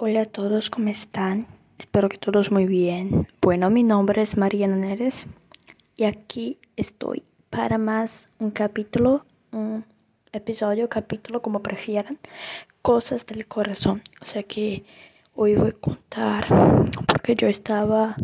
Hola 0.00 0.20
a 0.20 0.26
todos, 0.26 0.70
¿cómo 0.70 0.90
están? 0.90 1.48
Espero 1.76 2.08
que 2.08 2.18
todos 2.18 2.52
muy 2.52 2.66
bien. 2.66 3.26
Bueno, 3.42 3.68
mi 3.68 3.82
nombre 3.82 4.22
es 4.22 4.36
Mariana 4.36 4.76
Neres 4.76 5.26
y 5.96 6.04
aquí 6.04 6.56
estoy 6.76 7.24
para 7.50 7.78
más 7.78 8.28
un 8.38 8.52
capítulo, 8.52 9.24
un 9.50 9.84
episodio, 10.30 10.88
capítulo, 10.88 11.42
como 11.42 11.64
prefieran, 11.64 12.16
cosas 12.80 13.26
del 13.26 13.48
corazón. 13.48 14.00
O 14.20 14.24
sea 14.24 14.44
que 14.44 14.84
hoy 15.34 15.56
voy 15.56 15.70
a 15.70 15.72
contar 15.72 16.46
porque 17.08 17.34
yo 17.34 17.48
estaba, 17.48 18.14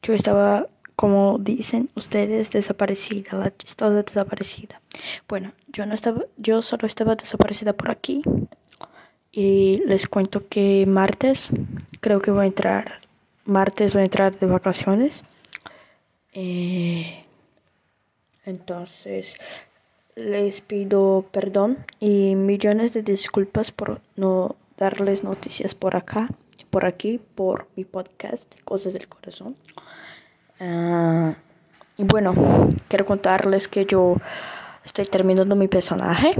yo 0.00 0.14
estaba, 0.14 0.68
como 0.94 1.38
dicen 1.40 1.90
ustedes, 1.96 2.52
desaparecida, 2.52 3.36
la 3.36 3.56
chistosa 3.56 4.00
desaparecida. 4.00 4.80
Bueno, 5.26 5.50
yo 5.66 5.86
no 5.86 5.94
estaba, 5.96 6.22
yo 6.36 6.62
solo 6.62 6.86
estaba 6.86 7.16
desaparecida 7.16 7.72
por 7.72 7.90
aquí 7.90 8.22
y 9.32 9.82
les 9.86 10.06
cuento 10.06 10.48
que 10.48 10.86
martes 10.86 11.50
creo 12.00 12.20
que 12.20 12.30
voy 12.30 12.44
a 12.44 12.48
entrar 12.48 13.00
martes 13.50 13.92
voy 13.94 14.02
a 14.02 14.04
entrar 14.04 14.38
de 14.38 14.46
vacaciones. 14.46 15.24
Eh, 16.32 17.22
entonces 18.44 19.34
les 20.14 20.60
pido 20.60 21.26
perdón 21.32 21.84
y 21.98 22.36
millones 22.36 22.94
de 22.94 23.02
disculpas 23.02 23.72
por 23.72 24.00
no 24.16 24.56
darles 24.76 25.24
noticias 25.24 25.74
por 25.74 25.96
acá 25.96 26.28
por 26.70 26.84
aquí 26.84 27.20
por 27.34 27.66
mi 27.74 27.84
podcast 27.84 28.54
cosas 28.62 28.92
del 28.92 29.08
corazón. 29.08 29.56
Uh, 30.60 31.32
y 31.96 32.04
bueno 32.04 32.34
quiero 32.88 33.06
contarles 33.06 33.66
que 33.66 33.86
yo 33.86 34.16
estoy 34.84 35.06
terminando 35.06 35.56
mi 35.56 35.68
personaje. 35.68 36.32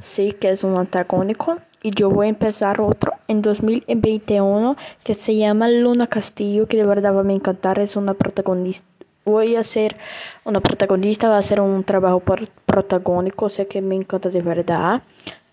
Sí 0.00 0.32
que 0.32 0.50
es 0.50 0.62
un 0.62 0.78
antagónico 0.78 1.58
y 1.82 1.90
yo 1.92 2.10
voy 2.10 2.26
a 2.26 2.30
empezar 2.30 2.80
otro 2.80 3.12
en 3.28 3.42
2021 3.42 4.76
que 5.04 5.14
se 5.14 5.36
llama 5.36 5.68
Luna 5.68 6.06
Castillo, 6.06 6.66
que 6.66 6.76
de 6.76 6.86
verdad 6.86 7.14
va 7.14 7.22
a 7.22 7.32
encantar, 7.32 7.78
es 7.78 7.96
una 7.96 8.14
protagonista. 8.14 8.86
Voy 9.24 9.56
a 9.56 9.62
ser 9.62 9.96
una 10.44 10.60
protagonista, 10.60 11.28
va 11.28 11.38
a 11.38 11.42
ser 11.42 11.60
un 11.60 11.84
trabajo 11.84 12.22
protagónico, 12.64 13.46
o 13.46 13.48
sea 13.48 13.66
que 13.66 13.82
me 13.82 13.94
encanta 13.94 14.30
de 14.30 14.40
verdad. 14.40 15.02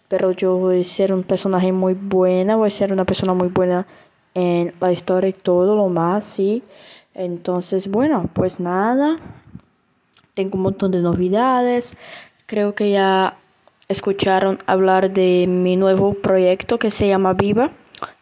Pero 0.08 0.32
yo 0.32 0.56
voy 0.56 0.82
a 0.82 0.84
ser 0.84 1.14
un 1.14 1.24
personaje 1.24 1.72
muy 1.72 1.94
buena, 1.94 2.56
voy 2.56 2.68
a 2.68 2.72
ser 2.72 2.94
una 2.94 3.06
persona 3.06 3.34
muy 3.34 3.50
buena 3.50 3.86
en 4.34 4.74
la 4.80 4.92
historia 4.92 5.30
y 5.30 5.34
todo 5.34 5.76
lo 5.76 5.90
más, 5.90 6.24
sí. 6.26 6.64
Entonces, 7.14 7.90
bueno, 7.90 8.30
pues 8.34 8.60
nada. 8.60 9.18
Tengo 10.34 10.58
un 10.58 10.64
montón 10.64 10.92
de 10.92 11.00
novedades. 11.00 11.98
Creo 12.46 12.76
que 12.76 12.92
ya 12.92 13.38
escucharon 13.88 14.60
hablar 14.66 15.12
de 15.12 15.46
mi 15.48 15.76
nuevo 15.76 16.14
proyecto 16.14 16.80
que 16.80 16.92
se 16.92 17.08
llama 17.08 17.34
Viva, 17.34 17.72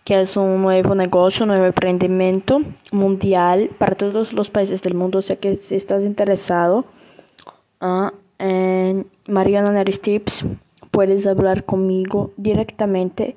que 0.03 0.19
es 0.19 0.35
un 0.35 0.61
nuevo 0.61 0.95
negocio, 0.95 1.43
un 1.43 1.49
nuevo 1.49 1.65
emprendimiento 1.65 2.61
mundial 2.91 3.69
para 3.77 3.95
todos 3.95 4.33
los 4.33 4.49
países 4.49 4.81
del 4.81 4.95
mundo. 4.95 5.19
O 5.19 5.21
sea 5.21 5.37
que 5.37 5.55
si 5.55 5.75
estás 5.75 6.03
interesado 6.03 6.85
uh, 7.81 8.09
en 8.39 9.07
Mariana 9.27 9.71
Neris 9.71 10.01
puedes 10.91 11.25
hablar 11.25 11.63
conmigo 11.63 12.31
directamente 12.37 13.35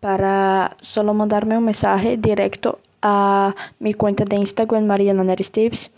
para 0.00 0.76
solo 0.80 1.14
mandarme 1.14 1.56
un 1.56 1.64
mensaje 1.64 2.16
directo 2.16 2.80
a 3.02 3.54
mi 3.78 3.94
cuenta 3.94 4.24
de 4.24 4.36
Instagram 4.36 4.84
Mariana 4.84 5.24
Neris 5.24 5.52
Tips 5.52 5.90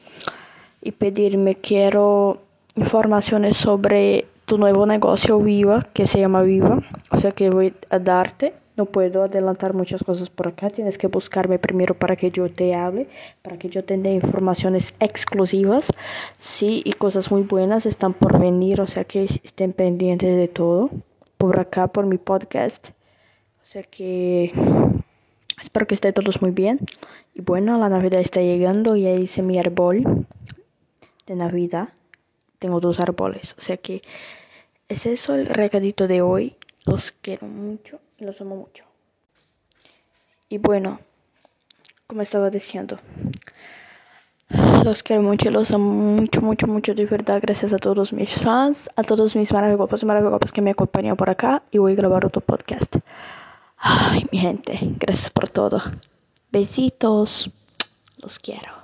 y 0.82 0.92
pedirme 0.92 1.54
quiero 1.54 2.38
informaciones 2.76 3.56
sobre 3.56 4.26
tu 4.52 4.58
nuevo 4.58 4.84
negocio 4.84 5.38
Viva, 5.38 5.88
que 5.94 6.06
se 6.06 6.20
llama 6.20 6.42
Viva. 6.42 6.82
O 7.10 7.16
sea 7.16 7.30
que 7.30 7.48
voy 7.48 7.72
a 7.88 7.98
darte. 7.98 8.52
No 8.76 8.84
puedo 8.84 9.22
adelantar 9.22 9.72
muchas 9.72 10.04
cosas 10.04 10.28
por 10.28 10.48
acá. 10.48 10.68
Tienes 10.68 10.98
que 10.98 11.06
buscarme 11.06 11.58
primero 11.58 11.94
para 11.94 12.16
que 12.16 12.30
yo 12.30 12.52
te 12.52 12.74
hable, 12.74 13.08
para 13.40 13.58
que 13.58 13.70
yo 13.70 13.82
tenga 13.82 14.10
informaciones 14.10 14.92
exclusivas. 15.00 15.90
Sí, 16.36 16.82
y 16.84 16.92
cosas 16.92 17.32
muy 17.32 17.44
buenas 17.44 17.86
están 17.86 18.12
por 18.12 18.38
venir. 18.38 18.82
O 18.82 18.86
sea 18.86 19.04
que 19.04 19.24
estén 19.24 19.72
pendientes 19.72 20.36
de 20.36 20.48
todo. 20.48 20.90
Por 21.38 21.58
acá, 21.58 21.86
por 21.86 22.04
mi 22.04 22.18
podcast. 22.18 22.90
O 22.90 23.64
sea 23.64 23.82
que 23.84 24.52
espero 25.62 25.86
que 25.86 25.94
estén 25.94 26.12
todos 26.12 26.42
muy 26.42 26.50
bien. 26.50 26.78
Y 27.34 27.40
bueno, 27.40 27.78
la 27.78 27.88
Navidad 27.88 28.20
está 28.20 28.42
llegando 28.42 28.96
y 28.96 29.06
ahí 29.06 29.22
hice 29.22 29.40
mi 29.40 29.58
árbol 29.58 30.26
de 31.26 31.36
Navidad 31.36 31.88
tengo 32.62 32.78
dos 32.78 33.00
árboles. 33.00 33.56
O 33.58 33.60
sea 33.60 33.76
que 33.76 34.02
es 34.92 35.06
eso 35.06 35.34
el 35.34 35.46
recadito 35.46 36.06
de 36.06 36.20
hoy. 36.20 36.56
Los 36.84 37.12
quiero 37.12 37.46
mucho 37.46 37.98
y 38.18 38.24
los 38.24 38.40
amo 38.40 38.56
mucho. 38.56 38.84
Y 40.48 40.58
bueno, 40.58 41.00
como 42.06 42.22
estaba 42.22 42.50
diciendo, 42.50 42.98
los 44.84 45.02
quiero 45.02 45.22
mucho 45.22 45.48
y 45.48 45.52
los 45.52 45.72
amo 45.72 45.92
mucho, 45.92 46.42
mucho, 46.42 46.66
mucho 46.66 46.94
de 46.94 47.06
verdad. 47.06 47.40
Gracias 47.40 47.72
a 47.72 47.78
todos 47.78 48.12
mis 48.12 48.34
fans, 48.34 48.90
a 48.94 49.02
todos 49.02 49.34
mis 49.34 49.52
maravillosos, 49.52 50.04
maravillosos 50.04 50.52
que 50.52 50.60
me 50.60 50.72
acompañan 50.72 51.16
por 51.16 51.30
acá 51.30 51.62
y 51.70 51.78
voy 51.78 51.92
a 51.92 51.96
grabar 51.96 52.26
otro 52.26 52.42
podcast. 52.42 52.96
Ay, 53.78 54.26
mi 54.30 54.38
gente, 54.38 54.78
gracias 54.98 55.30
por 55.30 55.48
todo. 55.48 55.80
Besitos, 56.50 57.50
los 58.18 58.38
quiero. 58.38 58.81